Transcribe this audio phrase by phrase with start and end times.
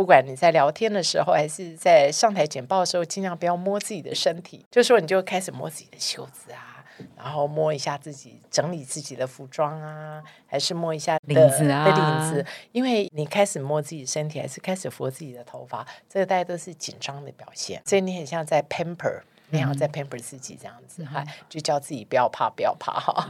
[0.00, 4.64] 不管你在聊天的时候，还是在上台简报的时候，尽量不要摸自己的身体。
[4.70, 6.82] 就说你就开始摸自己的袖子啊，
[7.18, 12.46] 然后摸一下自己，整理自己的服装啊，还是摸一下领子啊的领子。
[12.72, 17.82] 因为你开始摸自己身体，还是开始抚自己的头发，这个大家都是紧张的表现。
[17.84, 19.20] 所以你很像在 pamper，
[19.50, 23.28] 你好像在 pamper 自己这样子，哈、就叫自己不要怕，不要怕哈。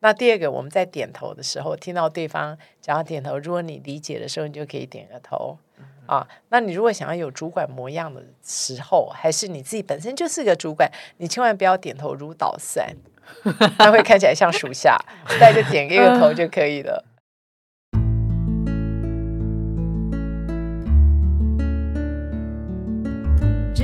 [0.00, 5.58] 那第二个，我们在点头的时候，听到对方讲要点头，如果你理解的时候，你就可以点个头。
[6.06, 12.96] 啊，那你如果想要有主管模样的时候，还是你自己本身就是个主管，你千万不要点头如捣蒜，
[13.78, 14.98] 那会看起来像属下，
[15.38, 17.04] 大家就点一个头就可以了。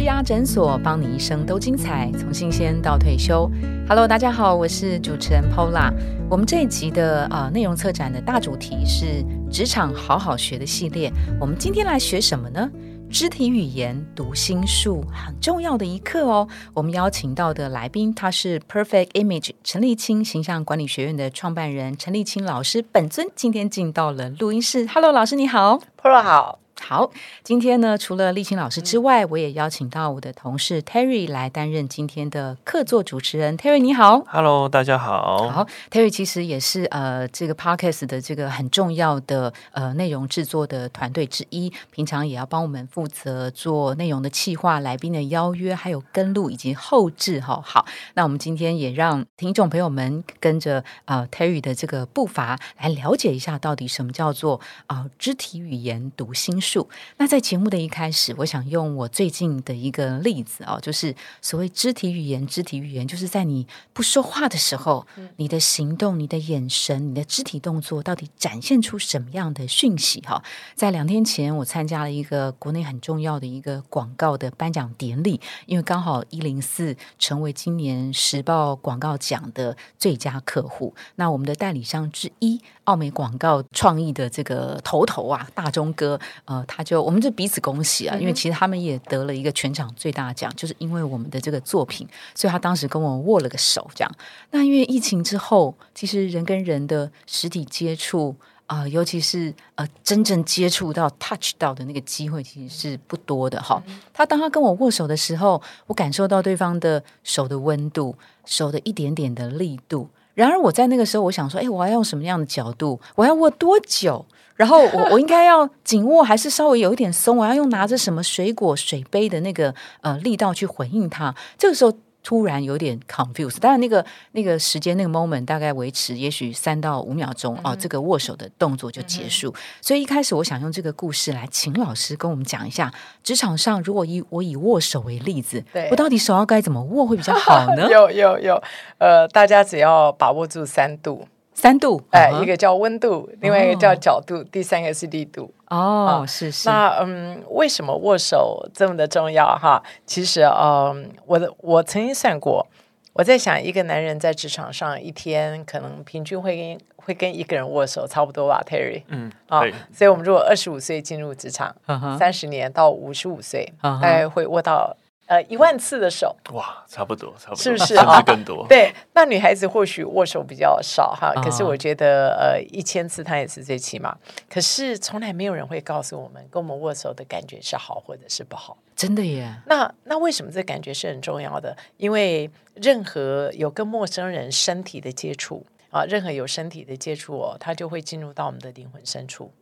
[0.06, 3.50] 家诊所，帮你一生都精彩，从新鲜到退休。
[3.88, 5.92] Hello，大家好，我是主持人 Pola。
[6.30, 11.10] 我们这一集的呃内容策展的大主题是职场好好学的系列。
[11.40, 12.70] 我们今天来学什么呢？
[13.10, 16.46] 肢体语言读心术很重要的一课哦。
[16.72, 24.86] 我们邀请到的来宾，他是 Perfect Image 陈立清形象管理学院的创办人陈立清老师，本尊今天进到了录音室。
[24.86, 25.80] Hello，老师你好。
[26.00, 27.10] Pro 好，好，
[27.42, 33.58] 今天呢，除了丽琴老师之外，我也邀请到我的同事 Terry 来担任今天的客座主持人。
[33.58, 34.20] Terry 你好。
[34.28, 35.48] Hello，大家好。
[35.50, 47.60] 好，Terry 其实也是呃这个 podcast 的这个很重要的呃内容制作的团队之一，平常也要帮我们负责做内容的企划、来宾的邀约，还有跟录以及后置哈。
[47.64, 47.84] 好，
[48.14, 56.75] 那我们今天也让听众朋友们跟着呃 Terry 的这个步伐来了解一下，到底什么叫做呃肢体语言读心术。
[57.18, 70.20] 那在节目的一开始，我想用我最近的一个例子哦，就是所谓肢体语言，肢体语言就是在你不说话的时候，你的行动、你的眼神、你的肢体动作，到底展现出什么样的讯息？
[70.22, 70.42] 哈，
[70.74, 82.60] 在两天前，我参加了一个国内很重要的一个广告的颁奖典礼，因为刚好一零四成为今年时报广告奖的最佳客户，那我们的代理商之一。
[82.86, 94.12] 奥美广告创意的这个头头啊，大钟哥，呃，他就我们就彼此恭喜啊，因为其实他们也得了一个全场最大奖，就是因为我们的这个作品，所以他当时跟我握了个手，这样。
[94.52, 98.34] 那因为疫情之后，其实人跟人的实体接触
[98.66, 103.82] 啊、呃尤其是呃真正接触到 touch 到的那个机会，其实是不多的哈。
[104.12, 110.08] 他当他跟我握手的时候，我感受到对方的手的温度，手的一点点的力度。
[110.36, 113.00] 然而我在那个时候，我想说，哎，我要用什么样的角度？
[113.14, 114.24] 我要握多久？
[114.54, 117.38] 然后我 我应该要紧握，还是稍微有一点松？
[117.38, 121.34] 我要用拿着什么水果水杯的那个呃力道去回应他？
[121.56, 121.92] 这个时候
[122.26, 123.60] 突然有点 confused。
[123.60, 129.54] 当然，那个那个时间那个 moment 大概维持也许三到五秒钟哦，这个握手的动作就结束。
[129.80, 132.92] 所以一开始我想用这个故事来请老师跟我们讲一下，
[133.22, 137.86] 职场上如果以我以握手为例子，对我到底手要该怎么握会比较好呢？
[137.94, 138.60] 有有有，
[138.98, 145.54] 呃，大家只要把握住三度，三度，哎、一个叫温度，另外一个叫角度，第三个是力度。
[145.68, 149.82] 哦，是是，那嗯，为什么握手这么的重要哈？
[150.04, 152.66] 其实嗯，我的我曾经算过，
[153.12, 159.02] 我在想，一个男人在职场上一天可能平均会跟会跟一个人握手差不多吧，Terry。
[159.08, 159.62] 嗯，啊，
[159.92, 161.74] 所以我们如果二十五岁进入职场，
[162.18, 164.96] 三十年到五十五岁，大概会握到
[165.26, 166.34] 呃一万次的手。
[166.52, 168.66] 哇，差不多，差不多，是不是 甚啊至更多？
[168.68, 174.16] 对，那女孩子或许握手比较少哈，可是哦我觉得呃一千次她也是最起码。
[174.48, 178.76] 可是从来没有人会告诉我们，跟我们握手的感觉是好或者是不好。
[178.94, 181.76] 真的耶，那那为什么这感觉是很重要的？
[181.98, 189.52] 因为任何有跟陌生人身体的接触啊，任何有身体的接触哦，它就会进入到我们的灵魂深处。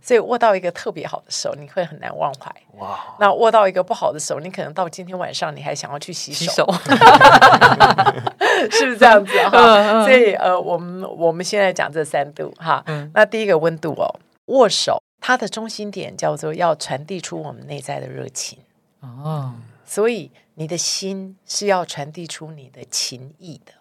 [0.00, 2.54] 所以握到一个特别好的手，你会很难忘怀。
[2.78, 6.66] 哇，那握到一个不好的手，你可能到今天晚上你还想要去洗手，洗手，
[8.70, 10.04] 是不是这样子嗯哈？
[10.04, 12.82] 所以呃，我们我们现在讲这三度哈。
[12.86, 13.10] 嗯。
[13.14, 14.04] 那第一个温度哦，
[14.46, 18.58] 握手它的中心点叫做要传递出我们内在的热情，
[19.00, 19.54] 哦，
[19.86, 23.72] 所以你的心是要传递出你的情意的，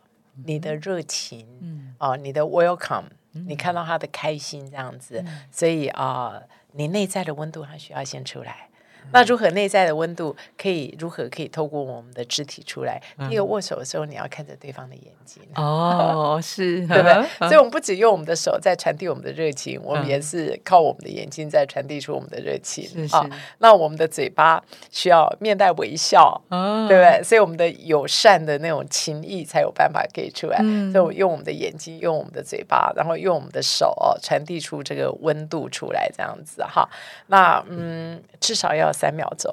[0.45, 1.95] 你的热情，嗯。
[1.97, 3.03] 啊、你的 welcome，、
[3.33, 6.41] 你看到他的开心这样子，所以啊、
[6.71, 8.69] 你内在的温度还需要先出来。
[9.11, 13.01] 那如何内在的温度可以如何可以透过我们的肢体出来？
[13.27, 15.43] 第一个握手的时候，你要看着对方的眼睛。
[15.55, 17.13] 哦， 是，对不对？
[17.39, 23.27] 所以，我们不只用我们的手在传递我们的热情，我们也是靠我们的眼睛在传递出我们的热情啊。
[23.59, 27.21] 那我们的嘴巴需要面带微笑，对不对？
[27.23, 30.57] 所以，我们的友善的那种情谊才有办法给出来。
[30.91, 36.87] 所以，我用我们的眼睛，用我们的嘴巴，然后用我们的手哦，传递出这个温度出来，这样子哈。
[37.27, 39.51] 那嗯，至少要三秒钟，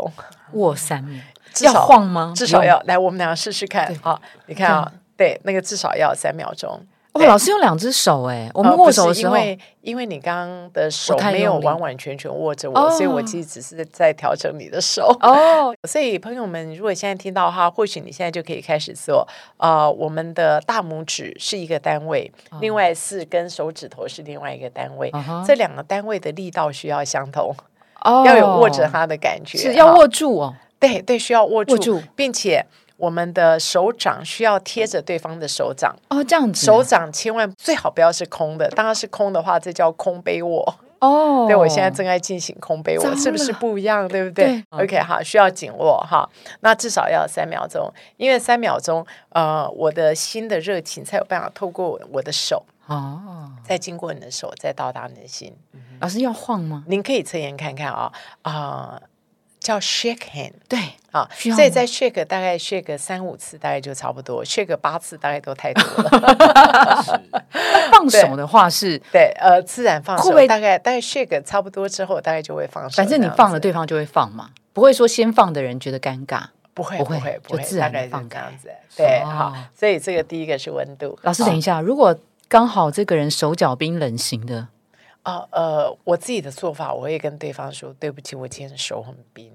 [0.52, 1.20] 握三秒，
[1.62, 2.32] 要晃吗？
[2.37, 3.92] 至少要来，我们两个试试看。
[4.02, 4.92] 好，你看啊。
[5.16, 6.81] 对，那个至少要三秒钟。
[7.12, 15.14] 哦，老师用两只手哎，我们握手的时候，因为因为你刚刚的手没有完完全全握着我，所以我其实只是在调整你的手。
[15.20, 19.28] 哦， 所以朋友们，如果现在听到哈，或许你现在就可以开始做。
[19.58, 22.32] 呃，我们的大拇指是一个单位，
[22.62, 25.12] 另外四根手指头是另外一个单位，
[25.46, 27.54] 这两个单位的力道需要相同，
[28.05, 30.55] 要有握着它的感觉，是要握住哦。
[30.79, 32.67] 对对，需要握住，并且。
[33.00, 38.69] 我们的手掌需要贴着对方的手掌哦，这样子，手掌千万最好不要是空的。
[38.69, 41.47] 当然是空的话，这叫空杯握哦。
[41.47, 44.06] 对我现在正在进行空杯握，是不是不一样？
[44.06, 46.29] 对不对？OK，好，需要紧握哈。
[46.61, 55.56] 那至少要三秒钟，因为三秒钟，呃，我的心的热情才有办法透过我的手哦，再经过你的手，再到达你的心。
[56.00, 56.84] 老师要晃吗？
[56.87, 59.00] 您可以测验看看啊啊。
[59.60, 60.78] 叫 shake hand，对，
[61.12, 67.20] 啊，所以再 shake 大概 shake 三五次，大概就差不多；shake 八次，大概都太多了。
[67.92, 72.96] 放手的话是，对，呃，自然放手，大概大概 shake 差不多之后，大概就会放手。
[72.96, 78.70] 反正你放了，对方就会放嘛，不会说先放的人觉得尴尬，不会，不会，就自然放这样子。
[78.96, 81.19] 对，好，所以这个第一个是温度。
[81.20, 82.19] 老师，等一下，如果
[82.50, 84.67] 刚好这个人手脚冰冷型的。
[85.23, 89.52] 啊呃，我自己的做法，我会跟对方说：“对不起，我今天手很冰。”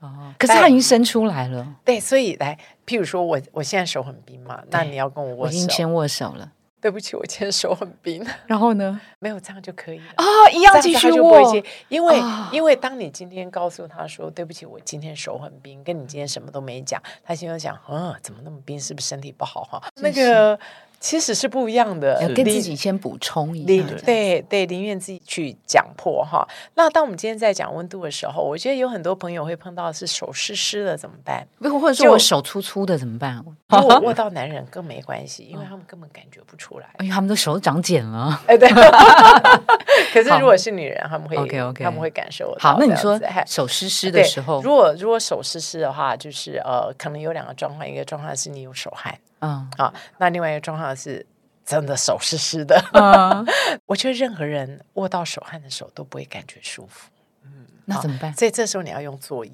[0.00, 1.74] 哦，可是他已经伸出来了。
[1.86, 6.52] 对，所以来，譬如说我我现在手很冰嘛，那你要跟我握手，已经先握手了。
[6.80, 8.24] 对不起，我今天手很冰。
[8.46, 9.00] 然后呢？
[9.20, 11.40] 没有这样就可以了啊，一样继续握。
[11.88, 12.20] 因为
[12.52, 18.78] 因为当你今天告诉他说：“对不起，我今天手很冰。”跟你今天什么都没讲，他心里想：“嗯，怎么那么冰？
[18.78, 20.58] 是不是身体不好？”哈，那个。
[21.00, 23.84] 其实是不一样的，跟自己先补充一下。
[24.04, 26.46] 对对，宁愿自己去讲破哈。
[26.74, 31.46] 那当我们今天在讲温度的时候，我觉得有很多朋友会碰到是手湿湿的怎么办？
[31.60, 33.44] 或者说我手粗粗的怎么办？
[33.68, 38.42] 如果握到男人更没关系， 因为他们根本感觉不出来，因为他们的手长茧了。
[38.46, 38.68] 哎，对。
[40.12, 42.54] 可是如果是女人，他们会 OK OK，他们会感受。
[42.58, 49.16] 好，那你说手湿湿的时候，如果如果手湿湿的话，就是呃，可能有两个状况，一个状况是你有手汗。
[49.40, 51.24] 嗯，好，那另外一个状况是
[51.64, 52.82] 真的手湿湿的。
[52.92, 53.46] 嗯，
[53.86, 57.10] 我觉得任何人握到手汗的手都不会感觉舒服。
[57.44, 58.34] 嗯，那怎么办？
[58.34, 59.50] 所以这时候你要用作揖。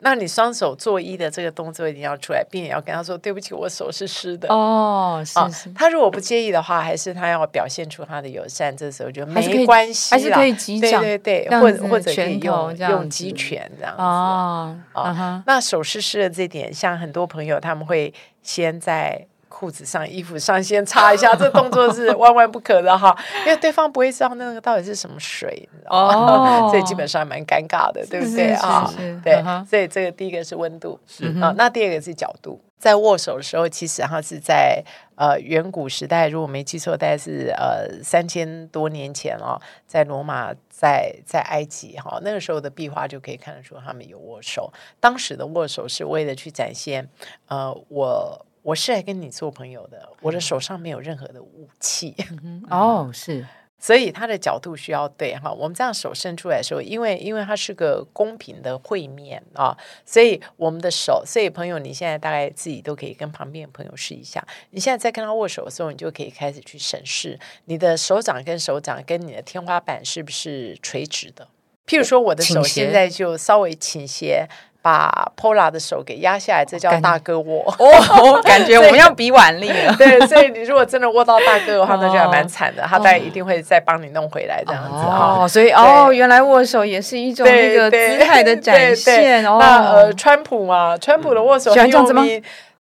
[0.00, 4.48] 那你双手作揖的这个动作一定要出来，并且要跟他说对不起，我手是湿的。
[4.48, 5.70] 哦，是是。
[5.74, 8.76] 他如果不介意的话，还是他要表现出他的友善。
[8.76, 14.02] 这时候就没关系，还是可以击掌，对对对，或者或者可以用用击拳这样子。
[14.02, 18.12] 哦，啊，那手是湿的这点，像很多朋友他们会
[18.42, 19.26] 先在。
[19.50, 26.70] 裤子上、衣服上先擦一下，这动作是 万万不可的哈，因为对方不会知道那个到底是什么水，你知道吗？
[26.70, 28.90] 所以基本上蛮尴尬的，对不对啊？
[29.22, 30.98] 对，所以这个第一个是温度
[31.42, 32.58] 啊，那第二个是角度。
[32.78, 34.82] 在握手的时候，其实哈是在
[35.14, 44.72] 呃远古时代，如果没记错，大概是呃三千多年前哦，在罗马、在在埃及哈，那个时候的壁画就可以看得出他们有握手。
[44.98, 47.06] 当时的握手是为了去展现
[47.48, 48.46] 呃我。
[48.62, 52.14] 我是来跟你做朋友的，我的手上没有任何的武器。
[52.68, 53.46] 哦，是，
[53.78, 55.50] 所以他的角度需要对哈。
[55.50, 59.74] 我们这样手伸出来的时候，因为因为它是个公平的会面啊，
[60.04, 64.46] 所以我们的手，所以朋友，你现在大概自己都可以跟旁边的朋友试一下。
[64.70, 71.48] 你现在在跟他握手的时候，你就可以开始去审视你的手掌跟手掌跟你的天花板是不是垂直的。
[71.86, 74.46] 譬如说，我的手现在就稍微倾斜。
[74.82, 77.62] 把 Pola 的手给压下来，这叫大哥握。
[77.78, 79.94] 哦， 感觉我们要比腕力了。
[79.96, 82.82] 对，所以你如果真的握到大哥的话，那就还蛮惨的。
[82.82, 89.58] 他大概一定会再帮你弄回来这样子哦，所以哦，原来握手也是一种那个姿态的展现哦。
[89.60, 92.24] 那呃，川普嘛，川普的握手还用吗，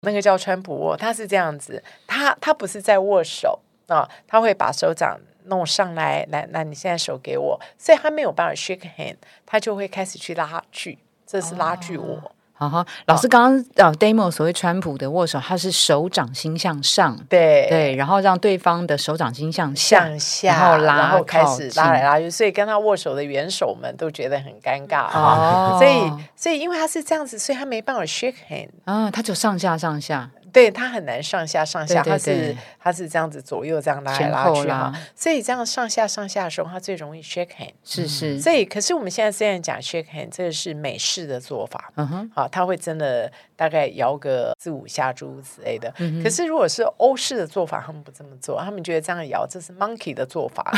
[0.00, 10.98] 那个叫川普握，他是这样子，他他不是在握手啊，他会把手掌弄上来，来，那你现在手给我，所以他没有办法 shake hand，他就会开始去拉锯。
[11.30, 12.18] 这是拉锯我。
[12.60, 17.68] 好哈，老师刚刚呃，demo 所谓川普的握手，他是手掌心向上，对。
[17.68, 25.02] 对，然后让对方的手掌心向下，向下，然后拉然后开始拉来拉去，所以跟他握手的元首们都觉得很尴尬。
[25.04, 25.76] 啊。
[25.76, 37.72] 哦，所以，所以因为他是这样子，所以他没办法 shake hand，啊，他就上下上下，对它很难上下上下，对对他是它是这样子左右这样拉来拉去哈，所以这样上下上下的时候，它最容易 shake hand。
[37.84, 45.92] 是是，所以，可是我们现在虽然讲 shake hand，这个是美式的做法，嗯哼，好，它会真的大概摇个四五下诸如此类的。
[45.98, 50.72] 嗯可是如果是欧式的做法，他们不这么做，他们觉得这样摇这是 monkey 的做法，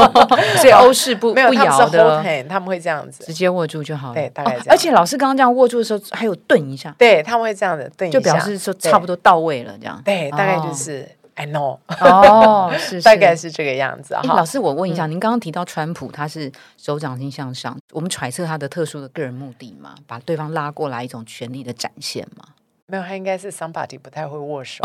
[0.56, 3.22] 所以欧式不没有，不他们是摇 hold 的，hand，他们会这样子。
[3.24, 4.64] 直，接握住就好了，对大概这样。
[4.64, 10.74] 哦而且老师刚刚这样握住的时候，还有顿一下，对，他们会这样子顿一下，就表示说差不多到位了，这样，对，大概就哦。
[10.74, 13.34] 是 I know， 哦， 是大概。
[13.34, 14.44] 是这个样子哎，哈老。
[14.44, 22.44] 师，我问一下，您刚刚提到川普他是手掌心向上，我们揣测他的特殊的个人目的嘛，把对方拉过来一种权力的展现嘛，
[22.86, 24.84] 没有，他应该是 somebody 不太会握手，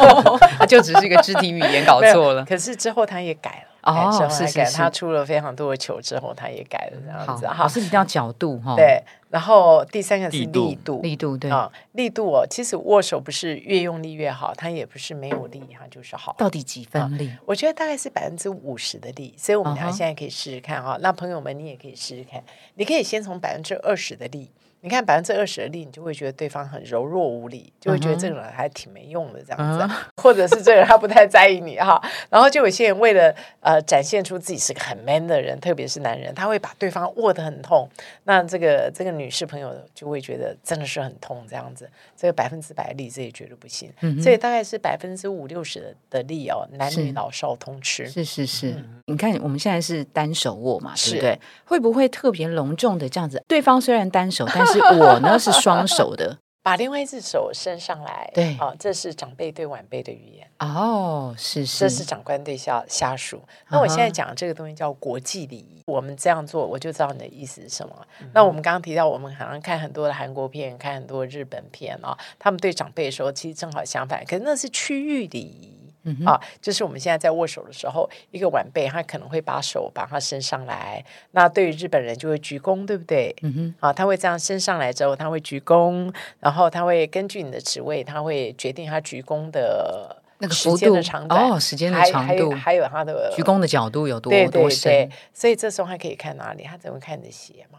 [0.58, 2.44] 他就只是一个肢体语言搞错了。
[2.44, 3.71] 可是之后他也改了。
[3.82, 7.64] 哦是是是他出了非常多的球之后，他也改了这样，子哈。
[7.64, 16.34] 老师一定要角度 哈，，对，然后第三个是力度力度，力度对，啊，力度哦，其实握手不是越用力越好，它也不是没有力它就是好。
[16.38, 17.32] 到底几分力？
[17.44, 20.96] 我觉得大概是百分之五十的力，所以我们俩现在可以试试看哈。
[21.00, 22.42] 那朋友们，你也可以试试看，
[22.74, 24.50] 你可以先从百分之二十的力，
[24.84, 32.02] 你看百分之二十的力，你就会觉得对方很柔弱无力，就会觉得这个人还挺没用的这样子，嗯 或者是这个人他不太在意你哈。
[32.28, 37.88] 然后就有些人为了呃展现出自己是个很 man 的人，特别是男人，他会把对方握得很痛。
[38.24, 43.88] 那这个这个女士朋友就会觉得真的是很痛这样子，这个百分之百的力这也绝对不行。
[44.20, 48.08] 所以大概是百分之五六十的力哦，男女老少通吃。
[48.08, 48.74] 是是是，
[49.06, 51.38] 你看我们现在是单手握嘛，对是不对？
[51.64, 53.40] 会不会特别隆重的这样子？
[53.46, 56.38] 对方虽然单手， 但是我呢是双手的。
[56.64, 63.42] 把另外一只手伸上来，对哦，这是长辈对晚辈的语言，哦，是是，这是长官对下下属。
[63.68, 67.92] 那我现在讲的这个东西叫国际礼仪，我们这样做，我就知道你的意思是什么。
[68.20, 75.81] 嗯那我们刚刚提到，我们好像看很多的韩国片，看很多日本片啊，他们对长辈的时候，其实正好相反，可是那是区域礼仪。
[76.04, 83.34] 嗯哼啊，就是我们现在在握手的时候，一个晚辈他可能会把手把他伸上来，那对于日本人就会鞠躬，对不对？
[83.42, 96.64] 嗯哼，啊，他会这样伸上来之后，他会鞠躬，然后他会根据你的职位，他会决定他鞠躬的那个时间的长短哦，时间的长度，还有还有他的鞠躬的角度有多对对对多深？，所以这时候还可以看哪里？
[96.64, 97.78] 他只会看你的鞋嘛。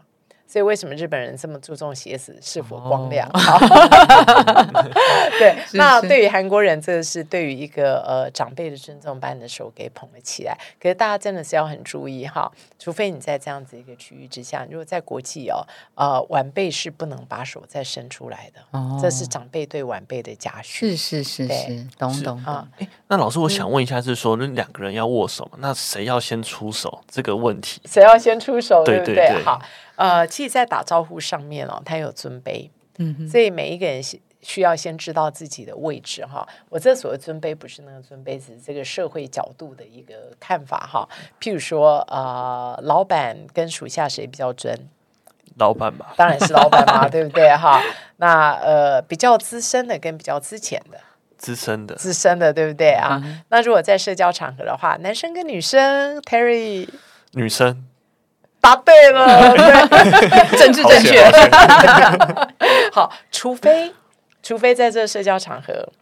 [0.54, 3.28] 所以为什么日本人这么注重鞋子是否光亮？
[5.36, 10.56] 对，哦是是那对于韩国人，这是对于一个呃长辈的尊重，把你的手给捧了起来。
[10.80, 20.88] 可是大家真的是要很注意哈，除非你在这样子一个区域之下，如果在国际哦，呃，晚辈是不能把手再伸出来的，哦这是长辈对晚辈的家训。
[20.90, 22.86] 是是是是，懂懂啊懂。
[23.08, 25.58] 那老师，我想问一下，是说那两个人要握手嘛？
[25.60, 27.80] 那谁要先出手这个问题？
[27.86, 28.84] 谁要先出手？
[28.84, 29.60] 对对对好，
[29.96, 36.46] 呃，其实，在打招呼上面哦，它有尊卑，嗯哼，所以每一个人需需要先知道自己的位置哈。
[36.68, 41.08] 我这所谓尊卑，不是那个尊卑，只是这个社会角度的一个看法哈。
[41.40, 44.76] 譬如说，呃，老板跟属下谁比较尊？
[45.56, 47.80] 老板吧，当然是老板嘛， 对不对哈？
[48.16, 50.98] 那呃，比较资深的跟比较资浅的，
[51.38, 53.20] 资深的资深的，对不对啊？
[53.22, 56.88] 嗯那如果在社交场合的话，男生跟女生，Terry
[57.34, 57.86] 女生，
[58.64, 60.56] 答对了，对。
[60.58, 61.22] 政治正确。
[62.90, 63.92] 好，除非
[64.42, 65.92] 除非在这社交场合，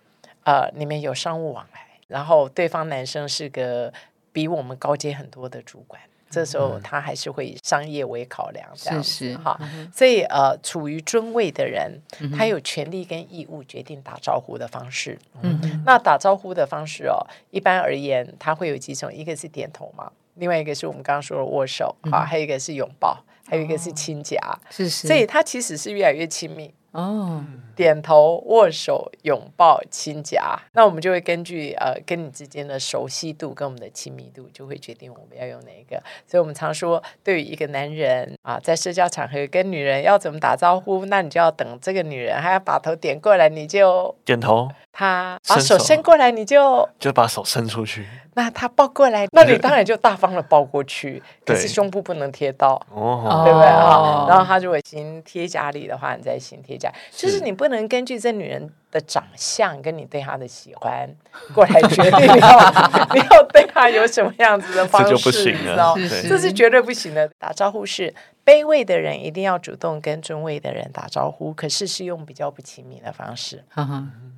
[0.45, 3.93] 呃，你们有商务往来，然后对方男生是个
[4.33, 6.01] 比我们高阶很多的主管，
[6.31, 9.59] 这时候他还是会以商业为考量，这样是哈。
[9.93, 12.01] 所以呃，处于尊位的人，
[12.37, 15.19] 他有权利跟义务决定打招呼的方式。
[15.43, 24.39] 嗯那打招呼的方式哦，一般而言，他会有几种，一个是点头嘛，另外一个是我们刚刚说的握手啊，还有一个是拥抱，还有一个是亲颊。
[24.71, 30.59] 是是，所以它其实是越来越亲密，哦，点头、握手、拥抱、亲颊。
[30.73, 36.03] 那我们就会根据呃跟你之间的熟悉度跟我们的亲密度，就会决定我们要用哪一个。
[36.27, 48.07] 所以我们常说，对于一个男人啊，在社交场合跟女人要怎么打招呼，那你就要等这个女人还要把头点过来，你就点头她把手手伸过来，你就就把手伸出去。
[48.35, 52.81] 那她抱过来，那你当然就大方的抱过去， 可是胸部不能贴到。
[52.91, 54.27] 哦，对不对哈哦？
[54.29, 61.09] 然后他如果行贴家里的话，你再行贴家，就是你不能根据这女人的长相跟你对她的喜欢
[61.55, 62.59] 过来决定你要
[63.15, 66.09] 你要对她有什么样子的方式，这就不行你知道了。
[66.29, 67.29] 这是绝对不行的。
[67.39, 68.15] 打招呼是
[68.45, 73.65] 卑微的人一定要主动跟尊位的人打招呼，可是是用比较不亲密的方式。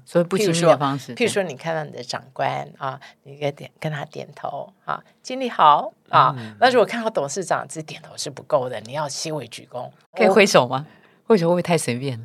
[0.06, 6.36] 所以不亲密的方式，譬如说，你看到你的长官啊，你跟点跟他点头啊，经理好啊。
[6.60, 10.86] 那如果看到董事长只点头是不够的，你要膝尾鞠躬，可以挥手吗？
[11.26, 12.24] 挥手会不会太随便了？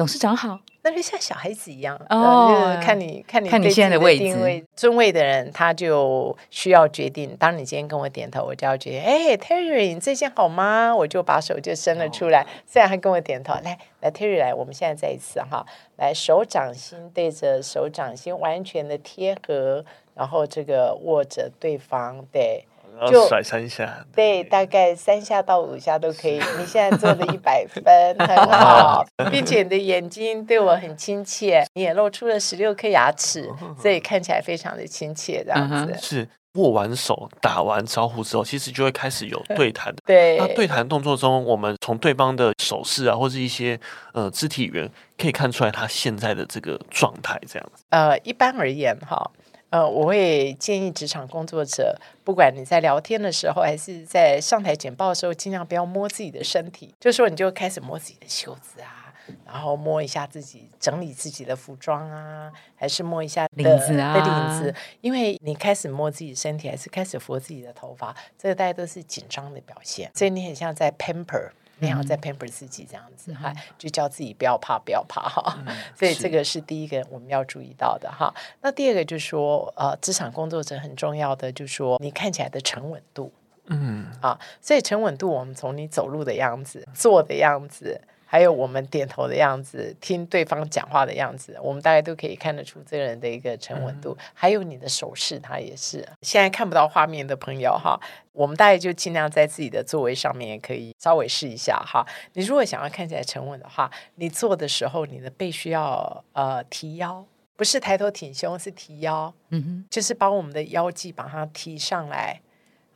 [0.00, 4.66] 董事长好，那就像小孩子一样哦呃就是看你看你看你现在的位置。
[4.74, 10.96] 尊位的人他就需要决定，当你今天跟我点头，我就要决定，哎，Terry，你最近好吗？
[10.96, 12.46] 我就把手就伸了出来。
[12.66, 15.66] 虽然他跟我点头，来来，Terry 来，我们现在再一次哈，
[15.98, 22.64] 来手掌心对着手掌心完全的贴合，然后这个握着对方，对。
[23.10, 26.40] 就甩三下，对，大概三下到五下都可以。
[26.58, 27.82] 你现在做的 一百分，
[28.18, 35.94] 很好，并且你的眼睛对我很亲切，你也露出了十六颗牙齿，所以看起来非常的亲切，这样嗯子。
[35.98, 40.02] 是握完手、打完招呼之后，其实就会开始有 对谈的。
[40.04, 43.78] 对那对谈动作中，我们从对方的手势啊，或是一些
[44.12, 47.84] 呃肢体语言，可以看出来他现在的这个状态，这样子。
[47.90, 49.30] 呃，一般而言哈，
[49.70, 59.14] 呃，我会建议职场工作者，不管你在聊天的时候，还是在上台简报的时候，尽量不要摸自己的身体，就说你就开始摸自己的袖子啊，
[59.46, 71.50] 然后摸一下自己，整理自己的服装啊，还是摸一下的领子啊的领子，因为你开始摸自己身体，还是开始抚自己的头发，这个大家都是紧张的表现，所以你很像在 pamper。
[71.80, 75.58] 你好，在 pamper 自己这样子哈，就叫自己不要怕，不要怕哈。
[75.96, 78.32] 所以是这个是第一个我们要注意到的哈。
[78.60, 83.32] 那第二个就是说，呃，职场工作者很重要的就是说，你看起来的沉稳度
[83.66, 84.38] 嗯，啊。
[84.60, 88.00] 所以沉稳度，我们从你走路的样子、坐的样子，
[88.32, 94.16] 还有我们点头的样子、听对方讲话的样子，我们大概都可以看得出这个人的一个沉稳度。
[94.32, 96.06] 还有你的手势，它也是。
[96.22, 102.06] 现在看不到画面的朋友哈，我们大概就尽量在自己的座位上面也可以稍微试一下哈。
[102.34, 107.24] 你如果想要看起来沉稳的话，你坐的时候，你的背需要呃提腰，
[107.56, 112.40] 不是抬头挺胸，是提腰，嗯哼，就是把我们的腰际把它提上来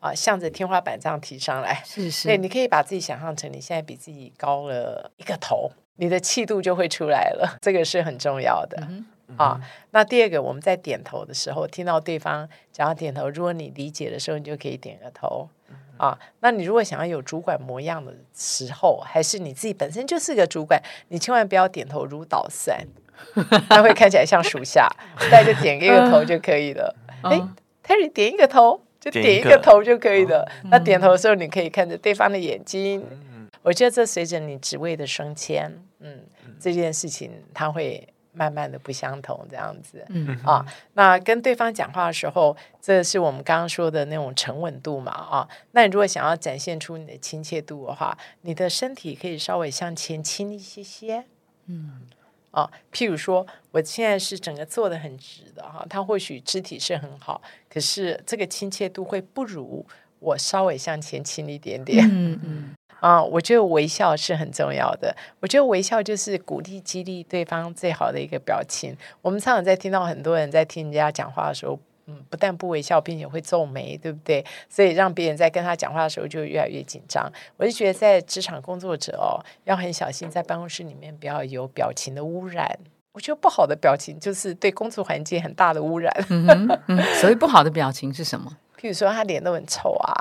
[0.04, 1.82] 啊，向着天花板这样提上来。
[1.82, 8.76] 是 是，对，你可以把自己想象成你现在比自己高了一个头，你的气度就会出来了，这个是很重要的。
[8.90, 9.06] 嗯
[9.38, 9.58] 啊，
[9.92, 15.49] 那第二个，我们在点头的时候，听到对方讲要点头，如果你理解的时候，你就可以点个头。
[15.96, 22.87] 啊，那你如果想要有主管模样的时候，还是你自己本身就是个主管，你千万不要点头如捣蒜，
[23.70, 24.87] 那会看起来像属下，
[25.30, 26.94] 大家就点一个头就可以了。
[27.23, 30.50] 哎、嗯 t e r r y 点一个头，就点点一个头就可以了。
[30.70, 33.04] 那点头的时候，你可以看着对方的眼睛。
[33.62, 35.70] 我觉得这随着你职位的升迁，
[36.00, 36.23] 嗯，
[36.58, 40.04] 这件事情它会慢慢的不相同，这样子。
[40.08, 40.64] 嗯啊，
[40.95, 45.49] 那跟对方讲话的时候，这是我们刚刚说的那种沉稳度嘛啊。
[45.73, 51.25] 那你如果想要展现出你的亲切度的话，你的身体可以稍微向前倾一些些。
[51.67, 52.02] 嗯
[52.54, 59.84] 啊，譬如说，我现在是整个坐的很直的哈，他或许肢体是很好，可是这个亲切度会不如
[60.21, 62.08] 我稍微向前倾一点点。
[62.08, 65.14] 嗯嗯 啊，我觉得微笑是很重要的。
[65.40, 68.97] 我觉得微笑就是鼓励、激励对方最好的一个表情。
[69.21, 74.45] 我们常常在听到很多人在听人家讲话的时候，嗯，不但不微笑，并且会皱眉，对不对？
[74.69, 77.30] 所以让别人在跟他讲话的时候就越来越紧张。
[77.56, 82.78] 我就觉得在职场工作者哦，要很小心，在办公室里面不要有表情的污染。
[83.12, 86.12] 我觉得不好的表情就是对工作环境很大的污染。
[86.30, 88.50] 嗯嗯，所以不好的表情是什么？
[88.78, 90.12] 譬如说他脸都很臭啊，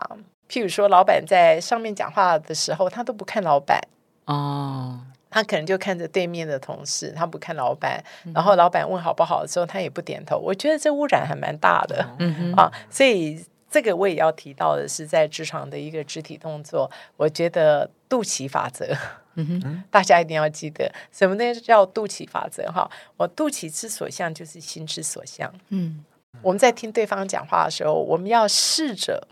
[0.48, 3.80] 譬如说老板在上面讲话的时候，他都不看老板。
[4.26, 5.02] 哦，
[5.34, 10.38] 他可能就看着对面的同事，他不看老板，然后老板问好不好的时候，他也不点头。
[10.38, 18.96] 我觉得这污染还蛮大的、嗯哼，啊，所以这个我也要提到的是，在职场的一个肢体动作，我觉得肚脐法则，
[19.34, 21.54] 嗯哼， 大家一定要记得，什么呢？
[21.56, 22.88] 叫肚脐法则哈？
[23.18, 25.52] 我肚脐之所向，就是心之所向。
[25.70, 26.06] 嗯
[26.42, 29.28] 我们在听对方讲话的时候，我们要试着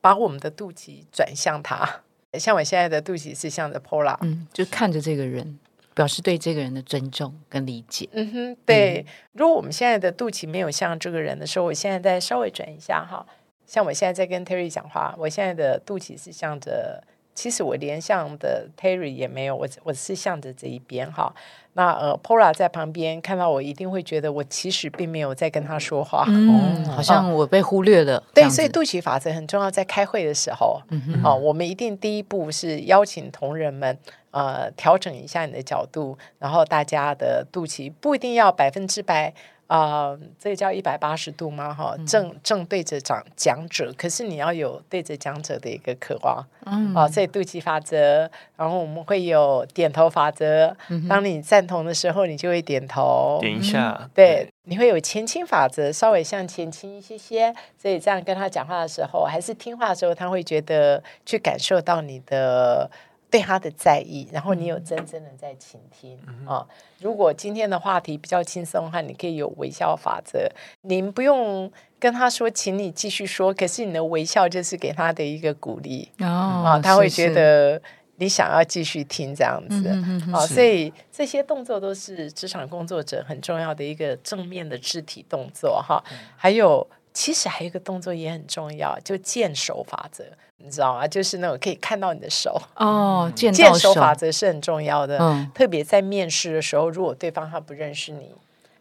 [0.00, 2.02] 把我们的肚脐转向他。
[2.38, 5.58] 像我现在的肚脐是向着 Pola，嗯，就看着这个人，
[5.94, 8.08] 表示对这个人的尊重跟理解。
[8.12, 9.04] 嗯哼，对。
[9.32, 13.24] 如果我们现在的肚脐没有像这个人的时候，我现在再稍微转一下哈。
[13.66, 17.02] 像我现在在跟 Terry 讲话，我现在的肚脐是向着，
[17.34, 21.34] 其实我连向的 Terry 也没有，我我是向着这一边哈。
[21.76, 26.24] 那呃，Pola 在旁边看到我，一定会觉得我其实并没有在跟他说话。
[26.28, 28.22] 嗯，好像我被忽略了。
[28.32, 33.98] 这对，所以肚脐法则很重要，在开会的时候，嗯哼哦，我们一定第一步是邀请同仁们，
[34.30, 39.34] 呃，调整一下你的角度，然后大家的肚脐不一定要百分之百
[39.66, 41.72] 啊、这个叫一百八十度吗？
[41.72, 46.44] 哈，正正对着讲讲者，可是你要有对着讲者的一个渴望。
[46.66, 50.74] 嗯啊，所以肚脐法则，然后我们会有点头法则。
[51.08, 53.38] 当你赞同的时候，你就会点头。
[53.40, 62.90] 点一下，嗯对，你会有前倾法则，稍微向前倾一些些，所以这样跟他讲话的时候，还是听话的时候，他会觉得去感受到你的
[63.34, 66.16] 对他的在意，然后你有真正的在倾听
[66.46, 66.64] 啊。
[67.00, 70.48] 如果今天的话题比较轻松的话，你可以有微笑法则，
[70.82, 71.68] 您不用
[71.98, 76.08] 跟他说，请你继续说，可是你的微笑就是给他的一个鼓励。
[76.20, 77.82] 哦啊，他会觉得
[78.18, 79.88] 你想要继续听这样子。
[80.32, 86.00] 啊，所以这些动作都是职场工作者很重要的一个正面的肢体动作哈。
[86.36, 90.24] 还有，其实还有一个动作也很重要，就见手法则，
[90.64, 91.06] 你知道吗？
[91.06, 95.18] 就是那种可以看到你的手，哦，见见手法则是很重要的。
[95.20, 98.32] 嗯特别在面试的时候，如果对方他不认识你。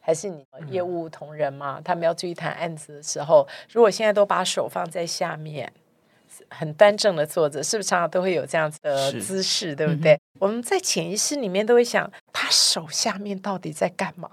[0.05, 5.71] 还是你业务同仁嘛，他们要注意谈案子的时候，如果现在都把手放在下面，
[6.49, 10.19] 很端正的坐着，是不是常常都会有这样子的姿势，对不对？
[10.39, 14.29] 我们在潜意识里面都会想，他手下面到底在干嘛？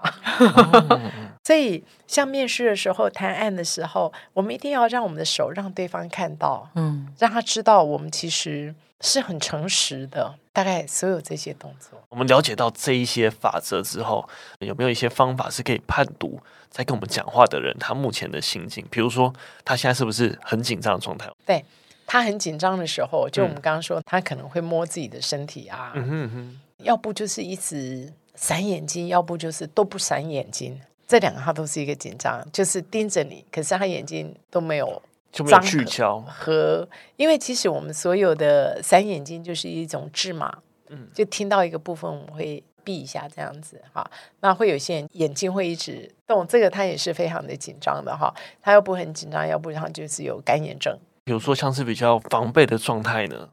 [1.43, 10.35] 所以，像面试的时候、谈案的时候，我们一定要让我们的手让对方看到，嗯让他知道我们其实是很诚实的。
[10.53, 14.27] 大概所有这些动作，我们了解到这一些法则之后，
[14.59, 16.37] 有没有一些方法是可以判读
[16.69, 18.85] 在跟我们讲话的人他目前的心境？
[18.91, 21.31] 比如说，他现在是不是很紧张的状态？
[21.45, 21.63] 对
[22.05, 30.77] 他很紧张的时候，就我们嗯刚刚说，他可能会摸自己的身体啊，嗯哼嗯哼，要不就是一直闪眼睛，要不就是都不闪眼睛。
[31.11, 36.21] 这两个他都是一个紧张，就是盯着你，可是他眼睛都没有就没有张聚焦。
[36.21, 44.09] 和，因为其实我们所有的闪眼睛就是一种制嘛，嗯就听到一个部分我们会闭一下这样子哈。
[44.39, 48.33] 那会有些人眼睛会一直动，这个他也是非常的紧张的哈。
[48.61, 50.97] 他要不很紧张，要不他就是有干眼症。
[51.25, 53.49] 比如说像是比较防备的状态呢？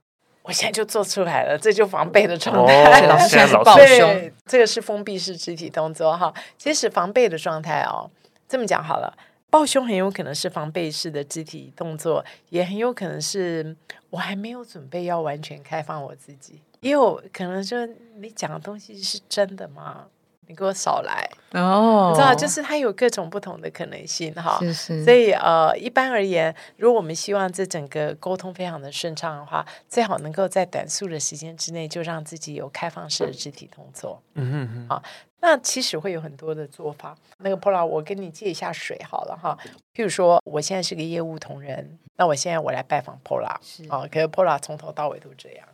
[0.48, 3.02] 我现在就做出来了，这就防备的状哦态。
[3.02, 6.32] 老师现在是老师抱胸，对，这个是封闭式肢体动作哈。
[6.56, 8.10] 其实防备的状态哦，
[8.48, 9.14] 这么讲好了，
[9.50, 13.76] 抱胸很有可能是防备式的肢体动作，也很有可能是
[14.08, 20.06] 我还没有准备要完全开放我自己，也有可能说你讲的东西是真的吗？
[20.48, 24.58] 你给我少来，哦，你知道，就是它有各种不同的可能性哈。
[24.60, 34.22] 是是，所以呃，一般而言，如果我们希望这整个沟通非常的顺畅的话，最好能够在短促的时间之内就让自己有开放式的肢体动作。
[34.34, 35.02] 嗯哼哼，
[35.40, 37.14] 那其实会有很多的做法。
[37.38, 39.56] 那个 Pola，我跟你借一下水好了哈。
[39.94, 45.68] 譬如说，我现在是个业务同仁，那我现在我来拜访 Pola，是啊，可是 Pola 从头到尾都这样。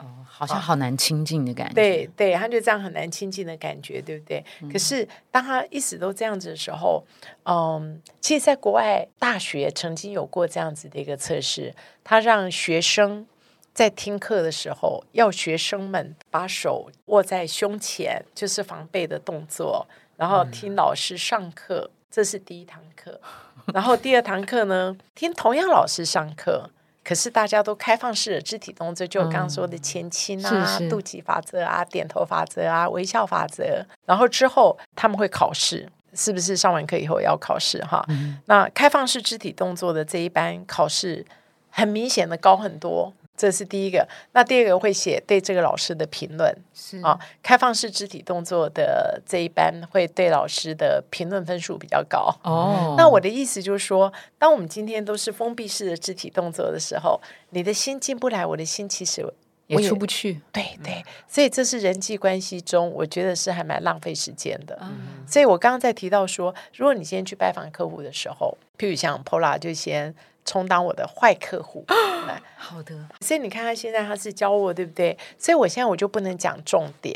[0.00, 4.44] 哦，好像好难亲近的感觉，对对，他就这样很难亲近的感觉，对不对？
[4.72, 7.04] 可是当他一直都这样子的时候，
[7.44, 13.26] 嗯，其实，在国外大学曾经有过这样子的一个测试，他让学生
[13.74, 19.86] 在听课的时候，要学生们把手握在胸前，就是防备的动作，
[20.16, 23.20] 然后听老师上课，这是第一堂课。
[23.74, 26.70] 然后第二堂课呢，听同样老师上课。
[27.02, 33.84] 可是大家都开放式的肢体动作，就我刚刚说的前倾啊、肚脐法则啊、点头法则啊、微笑法则。
[34.04, 38.04] 然后之后他们会考试，是不是上完课以后要考试哈？
[38.46, 41.24] 那开放式肢体动作的这一班考试
[41.70, 44.06] 很明显的高很多，这是第一个。
[44.32, 52.28] 那第二个会写对这个老师的评论是啊，开放式肢体动作的这一班会对老师的评论分数比较高。
[52.42, 59.24] 哦，那我的意思就是说，当我们今天都是封闭式的肢体动作的时候，你的心进不来，我的心其实
[59.70, 64.76] 也我出不去，对对，所以这是人际关系中，我觉得是还蛮浪费时间的。
[64.82, 70.12] 嗯所以我刚刚在提到说，如果你今天去拜访客户的时候，譬如像 Pola 就先
[70.44, 71.84] 充当我的坏客户，
[72.26, 75.16] 来好的，所以你看他现在他是教我，对不对？
[75.38, 77.14] 所以我现在我就不能讲重点。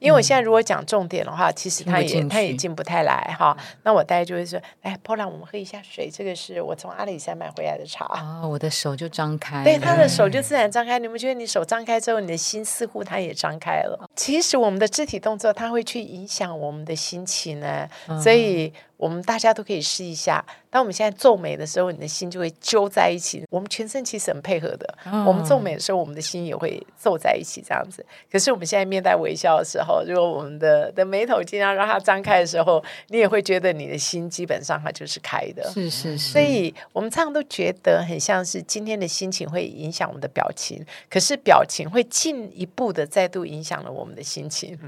[0.00, 3.56] 因为我现在如果讲重点的话，其实他也他也进不太来哈。
[3.84, 8.06] 那我大概就会说，哎，Pola，我们喝一下水，这个是我从阿里山买回来的茶。
[8.06, 10.98] 哦，我的手就张开，对，他的手就自然张开。
[10.98, 14.08] 你们觉得你手张开之后，你的心似乎它也张开了？
[14.16, 17.86] 其实我们的肢体动作，它会去影响我们的心情呢。
[18.22, 20.44] 所以我们大家都可以试一下。
[20.68, 23.42] 当我们现在皱眉的时候，你的心就会揪在一起。
[23.50, 24.94] 我们全身其实很配合的。
[25.26, 28.04] 我们皱眉的时候，我们的心也会皱在一起，这样子。
[28.30, 35.68] 可是我们现在面带微笑的时候，如果我们的的眉头尽量让它张开的时候，你也会觉得你的心基本上它就是开的。
[35.70, 44.78] 是是是，所以我们常常都觉得很像是今天的心情会影响我们的表情，可是表情会进一步的再度影响了我们们的心情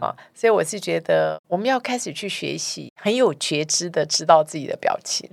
[0.00, 0.14] 啊。
[0.34, 5.28] 所以我是觉得我们要开始去学习，很有觉知的知道自己的表情，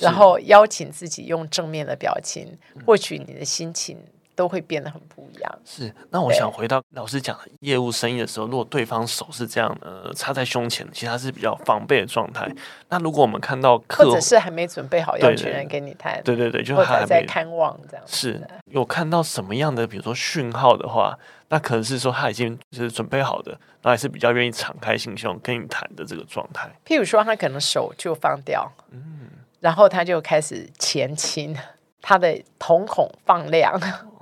[0.00, 3.98] 然后邀请自己用正面的表情，获取你的心情。
[4.36, 5.58] 都会变得很不一样。
[5.64, 12.46] 是，那我想回到老师讲的业务生意的时候，如果对方手是这样，呃，插在胸前，其实他是比较防备的状态。
[12.90, 18.04] 那如果我们看到客或者是还没准备好要全人跟你谈，对对对，就还在看望这样。
[18.06, 21.18] 是有看到什么样的，比如说讯号的话，
[21.48, 26.68] 那可能是说他已经就是准备好的，那还是比较愿意敞开心胸跟你谈的这个状态。
[26.84, 31.56] 譬如说，他可能手就放掉，嗯，然后他就开始前倾，
[32.02, 33.80] 他的瞳孔放亮。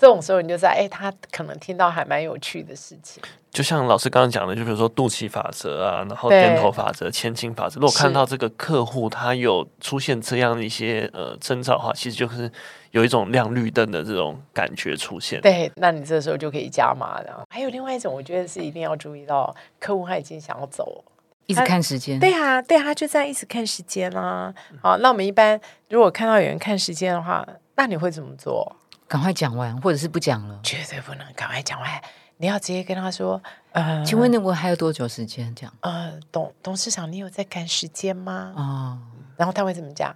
[0.00, 3.22] 这种时候你就知道，哎，他可能听到还蛮有趣的事情。
[3.50, 7.80] 就像老师刚刚讲的，就比如说肚脐法则啊，然后点头法则、千金法则。
[7.80, 12.48] 如果看到这个客户他有出现这样的一些呃征兆的话，其实就是
[12.92, 15.40] 有一种亮绿灯的这种感觉出现。
[15.40, 17.42] 对，那你这时候就可以加码了。
[17.50, 21.02] 还有另外一种，我觉得是一定要注意到，客户他已经想要走，
[21.46, 22.20] 一直看时间。
[22.20, 24.54] 对啊，对啊，就在一直看时间啦。
[24.80, 28.76] 好，那我们一般如果看到有人看时间的话，那你会怎么做？
[29.08, 32.02] 赶快讲完，或者是不讲了，绝对不能赶快讲完。
[32.36, 33.42] 你要直接跟他说
[33.72, 38.52] ：“呃，请问我还有多久时间？”这样，呃，董董事长，你有在赶时间吗？
[38.54, 38.98] 哦，
[39.36, 40.14] 然后他会怎么讲？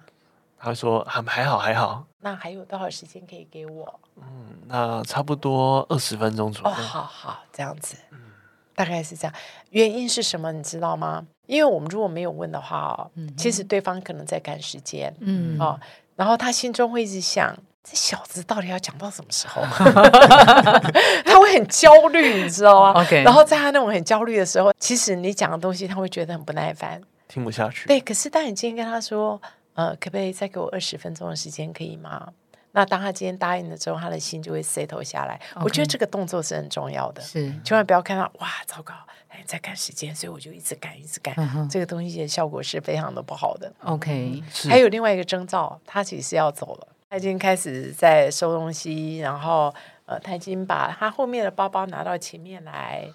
[0.58, 3.98] 他说：“还还好，还好。”那还有多少时间可以给我？
[4.16, 6.70] 嗯，那差不多二十分钟左右。
[6.70, 8.18] 哦，好好，这样子，嗯，
[8.76, 9.34] 大概是这样。
[9.70, 10.52] 原因是什么？
[10.52, 11.26] 你知道吗？
[11.46, 15.80] 因为我们如果没有问的话哦，其实对方可能在赶时间，嗯，哦，
[16.14, 17.56] 然后他心中会一直想。
[17.84, 19.62] 这小子到底要讲到什么时候？
[21.24, 23.22] 他会很焦虑，你知道吗？OK。
[23.22, 27.86] 然后在他那种很焦虑的时候，其实你讲的东西他会觉得很不耐烦，听不下去。
[27.86, 29.40] 对，可是当你今天跟他说
[29.74, 32.28] ：“呃，可不可以再给我二十分钟的时间，可以吗？”
[32.74, 35.38] 那当他今天答应了之后，他的心就会 settle 下来。
[35.56, 38.94] 我觉得这个动作是很重要的，是千万不要看到哇，糟糕，
[39.28, 41.34] 哎，在赶时间，所以我就一直赶，一直赶。
[41.68, 43.70] 这个东西的效果是非常的不好的。
[43.84, 44.42] OK。
[44.70, 46.88] 还有另外一个征兆，他其实是要走了。
[47.12, 49.70] 他已经开始在收东西，然后
[50.06, 53.06] 呃，他已经把他后面的包包拿到前面来，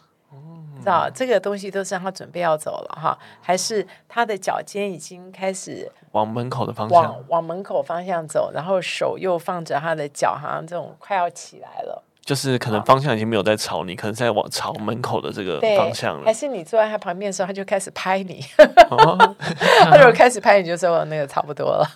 [0.78, 12.04] 知道这个东西都是让他准备要走了哈，还是他的脚尖已经开始往门口的方向，往往门口方向走，然后手又放着他的脚，好像这种快要起来了。
[12.28, 16.26] 就是可能方向已经没有在朝你，可能在往朝门口的这个方向了。
[16.26, 18.44] 还是你坐在他旁边的时候，他就开始拍你。
[18.60, 21.90] 他如果开始拍你，就说那个差不多了。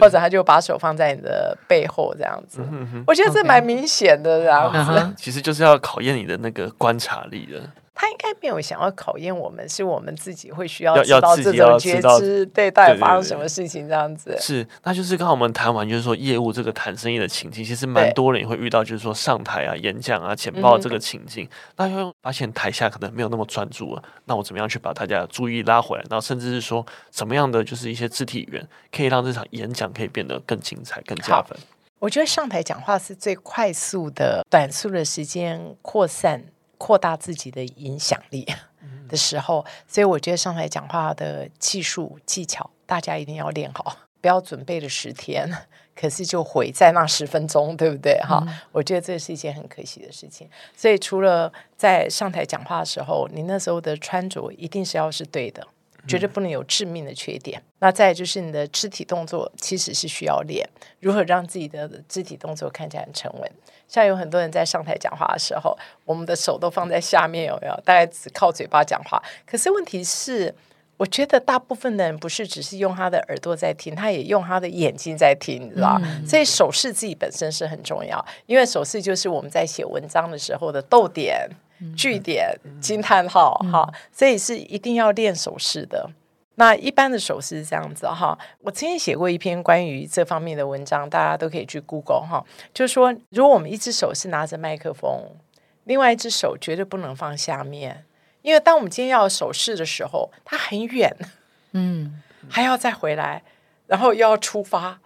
[0.00, 2.62] 或者他就把手放在你的背后这样子。
[3.06, 5.14] 我觉得这蛮明显的这样子。
[5.14, 7.60] 其实就是要考验你的那个观察力的。
[7.94, 14.36] 他应该没有想要考验我们，是我们自己会需要知道这种觉知，对，到底发生什么事情这样子。
[14.40, 26.04] 是，那就是刚好我们谈完，就是说业务这个谈生意的情境，其实蛮多人也会遇到，就是说上台啊、演讲啊、简报这个情境，那又发现台下可能没有那么专注了，那我怎么样去把大家的注意拉回来？
[26.10, 31.56] 然后甚至是说，什么样的就是一些肢体语言，可以让这场演讲可以变得更精彩、更加分？
[32.00, 36.42] 我觉得上台讲话是最快速的、短促的时间扩散。
[36.78, 38.46] 扩大自己的影响力
[39.08, 43.96] 的时候，所以我觉得上台讲话的技术技巧，大家一定要练好。
[44.20, 45.46] 不要准备了十天，
[45.94, 48.18] 可是就毁在那十分钟，对不对？
[48.22, 50.48] 哈，我觉得这是一件很可惜的事情。
[50.74, 55.66] 所以除了在上台讲话的时候，你那时候的穿着一定是要是对的。
[56.06, 57.62] 绝对不能有致命的缺点。
[57.78, 60.68] 那再就是你的肢体动作，其实是需要练
[61.00, 63.50] 如何让自己的肢体动作看起来很沉稳。
[63.86, 67.74] 像有很多人在上台讲话的时候，我们的手都放在下面，有没有？
[67.84, 69.22] 大概只靠嘴巴讲话。
[69.46, 70.54] 可是问题是，
[70.96, 81.48] 我觉得大部分的人不是只是用他的耳朵在听，他也用他的眼睛在听，你知道所以手势自己本身是很重要，因为手势就是我们在写文章的时候的逗点。
[81.96, 86.10] 句点、惊叹号，哈，所以是一定要练手势的。
[86.56, 88.38] 那一般的手势是这样子哈。
[88.60, 92.44] 我曾经写过一篇关于这方面的文章，大家都可以去 Google 哈。
[92.72, 95.10] 就是说，如果我们一只手是拿着麦克风，
[95.82, 98.04] 另外一只手绝对不能放下面，
[98.42, 101.16] 因为当我们今天要手势的时候，它很远，
[101.72, 103.42] 嗯，还要再回来，
[103.88, 105.00] 然后又要出发。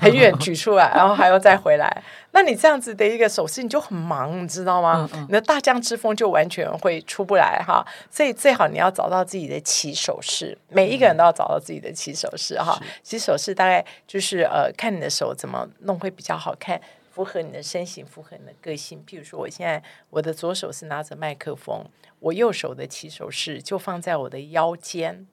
[0.00, 2.02] 很远举出来，然后还要再回来。
[2.32, 5.08] 那你这样子的一个手势，你就很忙，你知道吗？
[5.28, 7.84] 你的大将之风就完全会出不来哈。
[8.10, 12.80] 所以最好你要找到自己的起手势，每一个人都要找到自己的起手势哈。
[13.02, 19.04] 起手势大概就是呃，看你的手怎么弄会比较好看，符合你的身形，符合你的个性。
[19.06, 21.84] 譬如说，我现在我的左手是拿着麦克风，
[22.20, 25.26] 我右手的起手势就放在我的腰间。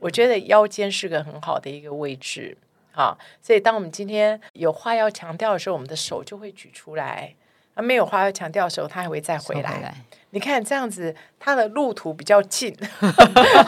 [0.00, 2.56] 我觉得腰间是个很好的一个位置。
[2.96, 7.34] 啊，所以当我们今天有话要强调的时候，我们的手就会举出来，
[7.74, 9.70] 啊，没有话要强调的时候，他还会再回来。
[9.70, 9.94] 回来
[10.30, 12.74] 你看这样子，他的路途比较近，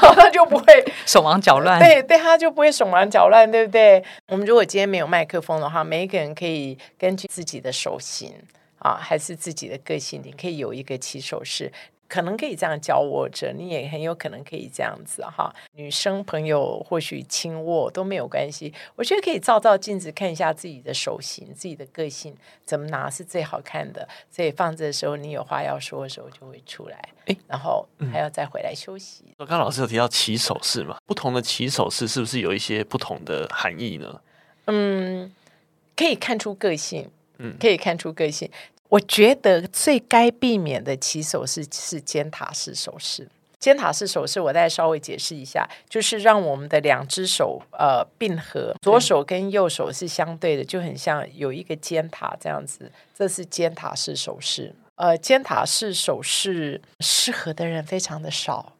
[0.00, 1.78] 他就不会 手忙脚乱。
[1.78, 4.02] 对对，他就不会手忙脚乱，对不对？
[4.28, 8.34] 我们如果今天没有麦克风的话，每一个人可以根据自己的手型
[8.78, 11.70] 啊，还是自己的个性，你可以有一个起手式。
[12.08, 15.54] 可能可以这样交握着，你也很有可能可以这样子哈。
[15.74, 24.08] 女生朋友或许轻握都没有关系，我觉得可以照照镜子看一下自己的手型、自己的个性怎么拿是最好看的。
[24.30, 29.24] 所以放着的时候，你有话要说的时候就会出来，诶然后还要再回来休息。
[29.36, 30.96] 刚刚老师有提到起手式嘛？
[31.04, 34.20] 不同的起手式是不是有一些不同的含义呢？
[34.64, 35.30] 嗯，
[35.94, 38.50] 可以看出个性，嗯可以看出个性。
[38.88, 43.28] 我觉得最该避免的起手式是尖塔式手势。
[43.58, 52.90] 尖塔式手势，我再稍微解释一下，就是让我们的两只手呃并合，左手跟右手是相对的，就很像有一个尖塔这样子。
[53.16, 54.72] 这是尖塔式手势。
[54.94, 58.72] 呃，尖塔式手势适合的人非常的少。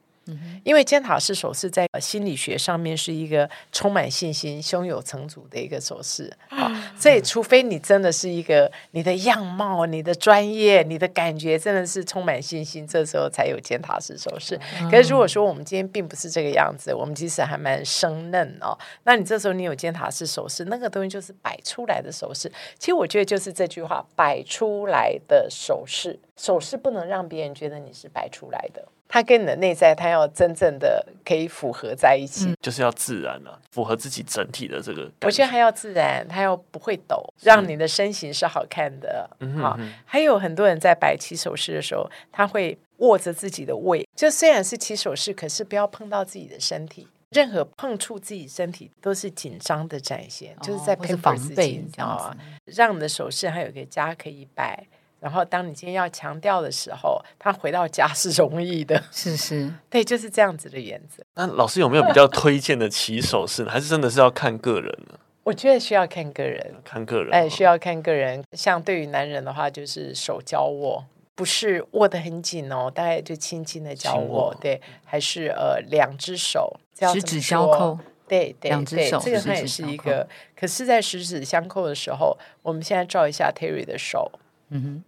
[0.65, 14.59] 因为尖塔式手势在呃心理学上面是一个充满信心、胸有成竹的一个手势啊，所以除非你真的是一个你的样貌、你的专业、你的感觉真的是充满信心，这时候才有尖塔式手势。
[14.91, 22.51] 可是如果说我们今天并不是这个样子，我们其实还蛮生嫩哦，那你这时候你有尖塔式手势，那个东西就是摆出来的手势。
[22.79, 28.87] 其实我觉得就是这句话，摆出来的手势，手势不能让别人觉得你是摆出来的。
[29.09, 32.55] 它跟你的内在，它要真正的可以符合在一起。
[32.61, 35.11] 就是要自然啊，符合自己整体的这个。
[35.23, 39.25] 我觉得还要自然，它要不会抖，让你的身形是好看的啊。
[39.41, 47.09] 嗯哼哼还有很多人在摆起手势的时候，他会握着自己的胃，就虽然是起手势，可是不要碰到自己的身体。
[47.31, 52.37] 任何碰触自己身体都是紧张的展现，就是在哦或是 pamper 防备你知道吗？
[52.65, 54.87] 让你的手势还有一个家可以摆。
[55.21, 59.03] 然后，当你今天要强调的时候，他回到家是容易的。
[59.11, 61.23] 是是，对，就是这样子的原则。
[61.35, 63.71] 那老师有没有比较推荐的起手式呢？
[63.73, 65.19] 还是真的是要看个人呢？
[65.45, 68.45] 我觉得需要看个人，看个人哦，哎，需要看个人。
[68.53, 71.03] 像对于男人的话，就是手交握，
[71.35, 76.79] 不是握得很紧哦，大概就轻轻的交握握，对，还是呃两只手，
[77.13, 80.29] 十指怎么说相扣，对对两只手，对这个它也是一个。
[80.55, 84.31] 可是，在十指相扣的时候，我们现在照一下 Terry 的手，
[84.71, 85.03] 嗯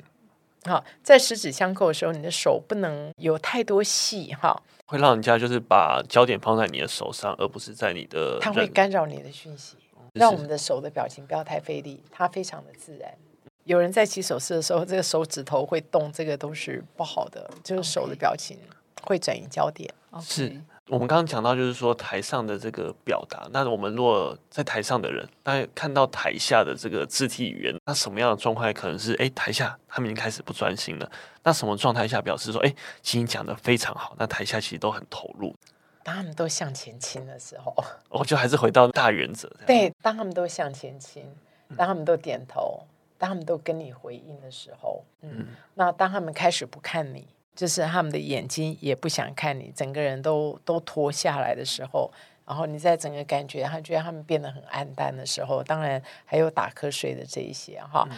[0.65, 9.77] 好，在十指相扣的时候，你的手不能有太多戏哈，会让人家就是把焦点放在你的手上，而不是在你的它会干扰你的讯息。
[10.13, 13.11] 让我们的手的表情不要太费力，它非常的自然。
[13.65, 18.59] 有人在起手势的时候，这个手指头会动，这个都是不好的，就是手的表情
[19.03, 19.89] 会转移焦点。
[20.11, 20.61] 哼，是
[20.91, 31.09] 我们刚刚讲到，就是说台上的这个表达，那我们如果在台上的人，那看到台下的这个肢体语言，那什么样的状况可能是，哎，台下他们已经开始不专心了？
[31.45, 35.55] 那什么状态下表示说，哎，其实你讲的非常好，那台下其实都很投入。
[36.03, 37.73] 当他们都向前倾的时候，
[38.09, 41.25] 我就还是回到大原则，对，当他们都向前倾，
[41.77, 42.85] 当他们都点头，
[43.17, 52.11] 当他们都跟你回应的时候，嗯，那当他们开始不看你，就是他们的眼睛也不想看你，整个人都都脱下来的时候，
[52.47, 58.09] 然后你在整个感觉他觉得他们变得很暗淡的时候，当然还有打瞌睡的这一些哈。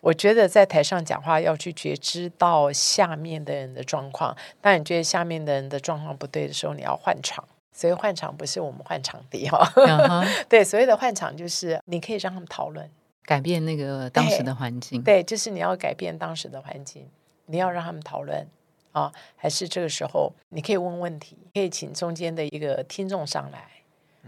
[0.00, 7.44] 我觉得在台上讲话要去觉知到下面的人的状况，当你觉得下面的人的状况不对的时候，你要换场。
[7.72, 9.70] 所以换场不是我们换场地哈，
[10.48, 12.90] 对，所谓的换场就是你可以让他们讨论，
[13.22, 15.02] 改变那个当时的环境。
[15.02, 17.06] 对，就是你要改变当时的环境，
[17.44, 18.48] 你要让他们讨论
[18.96, 23.68] 啊，还是这个时候你可以问问题，可以请中间的一个听众上来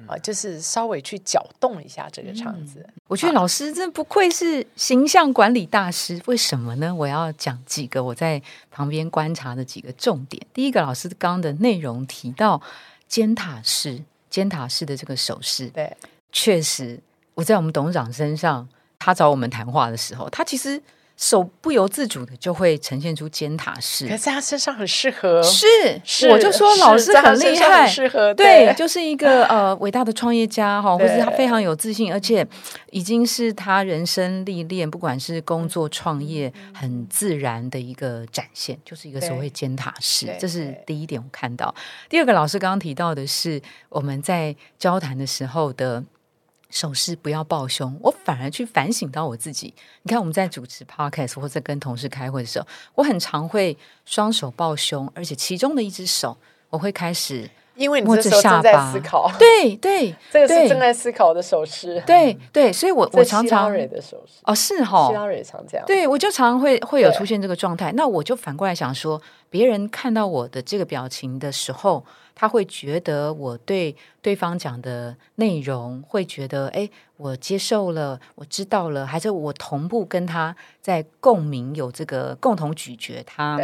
[0.07, 2.87] 啊，就是稍微去搅动一下这个场子。
[3.07, 6.95] 我觉得老师真不愧是形象管理大师，为什么呢？
[6.95, 10.47] 我要讲几个我在旁边观察的几个重点。
[10.53, 12.61] 第一个，老师刚刚的内容提到
[13.07, 15.97] 尖塔式，尖塔式的这个手势，对，
[16.31, 17.01] 确实
[17.33, 20.83] 我在我们董事长身上，他找我们谈话的时候，他其实
[21.19, 24.17] 手不由自主的就会呈现出尖塔式可。
[24.17, 25.67] 是他身上很适合，是，
[26.05, 32.47] 是我就说老师很厉害，适合对，就是一个呃伟大的创业家哈，或者是他非常有自信，而且
[32.93, 41.75] 已经是他人生历练，不管是工作创业，很自然的一个展现，就是一个所谓尖塔式对，这是第一点我看到。
[42.09, 46.05] 第二个，老师刚刚提到的是我们在交谈的时候的。
[46.71, 49.73] 手势不要抱胸，我反而去反省到我自己。
[50.03, 56.37] 你看，我们在主持 podcast 或者跟同事开会的时候，我很常会双手抱胸，而且其中的一只手
[56.71, 62.03] 我会开始因为你这时候正在思考，对对， 这个是正在思考的手势。
[62.05, 65.87] 对对，所以我 我常常蕊的手势，哦是哈希，拉蕊常这样。
[65.87, 72.05] 对我就常常会会有出现这个状态，那我就反过来想说，别人看到我的这个表情的时候，
[72.41, 83.59] 他会觉得我对对方讲的内容会觉得，哎，我接受了，我知道了，还是我同步跟他在共鸣，有这个共同咀嚼他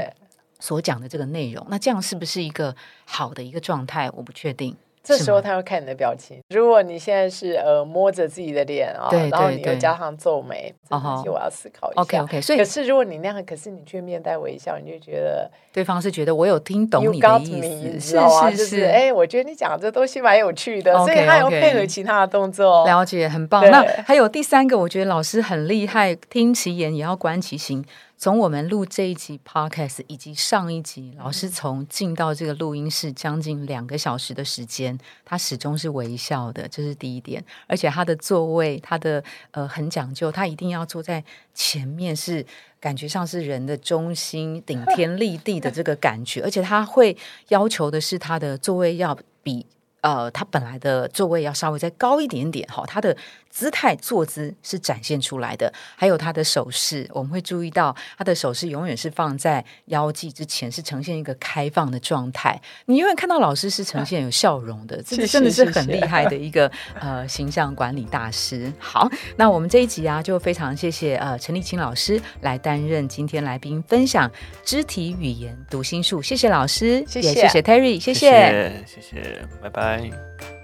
[0.58, 2.74] 所讲的这个内容，那这样是不是一个
[3.04, 4.10] 好的一个状态？
[4.10, 4.76] 我不确定。
[5.04, 6.40] 这时候他会看你的表情。
[6.48, 12.00] 如果你现在是呃摸着自己的脸啊，对然后你又加上皱眉，这哦吼东西我要思考一下。
[12.00, 18.00] OK OK，所以可是如果你那样，可是你却面带微笑，你就觉得对方是觉得我有听懂你的意思？
[18.00, 22.86] 是就是是哎，我觉得你讲的这东西蛮有趣的，所以他要配合其他的动作。
[22.86, 23.62] 了解，很棒。
[23.70, 27.84] 那还有第三个，我觉得老师很厉害，听其言也要观其行。
[28.16, 37.44] 从我们录这一集 podcast 以及上一集，老师从进到这个录音室将近两个小时的时间，他始终是微笑的，这是第一点。
[37.66, 42.44] 而且他的座位，他的呃很讲究，他一定要坐在前面，是
[42.80, 46.40] 感觉上是人的中心、顶天立地的这个感觉。
[46.44, 47.14] 而且他会
[47.48, 49.66] 要求的是他的座位要比
[50.00, 53.16] 呃，他本来的座位要稍微再高一点点，哈，他的
[53.54, 62.60] 姿态坐姿是展现出来的，还有他的手势，我们会注意到他的手势永远是放在腰际之前，是呈现一个开放的状态。
[62.86, 68.72] 你永远看到老师是呈现有笑容的，这真的是很厉害的一个呃形象管理大师。
[68.76, 74.28] 好，那我们这一集啊，就非常谢谢呃陈立青老师来担任今天来宾分享
[74.64, 80.63] 肢体语言读心术，谢谢老师，谢谢也谢谢 Terry，谢谢谢谢谢，拜拜。